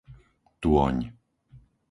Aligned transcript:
Tôň 0.61 0.97